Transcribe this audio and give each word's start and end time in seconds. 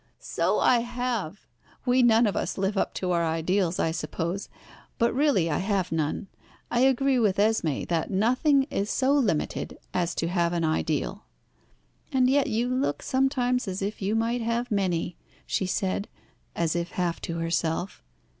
"So 0.17 0.57
I 0.57 0.79
have. 0.79 1.45
We 1.85 2.01
none 2.01 2.25
of 2.25 2.35
us 2.35 2.57
live 2.57 2.75
up 2.75 2.95
to 2.95 3.11
our 3.11 3.23
ideals, 3.23 3.77
I 3.77 3.91
suppose. 3.91 4.49
But 4.97 5.13
really 5.13 5.47
I 5.47 5.59
have 5.59 5.91
none. 5.91 6.25
I 6.71 6.79
agree 6.79 7.19
with 7.19 7.37
Esmé 7.37 7.87
that 7.89 8.09
nothing 8.09 8.63
is 8.71 8.89
so 8.89 9.13
limited 9.13 9.77
as 9.93 10.15
to 10.15 10.27
have 10.27 10.53
an 10.53 10.63
ideal." 10.65 11.25
"And 12.11 12.31
yet 12.31 12.47
you 12.47 12.67
look 12.67 13.03
sometimes 13.03 13.67
as 13.67 13.83
if 13.83 14.01
you 14.01 14.15
might 14.15 14.41
have 14.41 14.71
many," 14.71 15.17
she 15.45 15.67
said, 15.67 16.07
as 16.55 16.75
if 16.75 16.93
half 16.93 17.21
to 17.21 17.37
herself. 17.37 18.01